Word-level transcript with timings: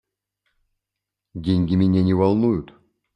Деньги 1.35 1.75
меня 1.75 2.01
не 2.01 2.15
волнуют. 2.15 2.73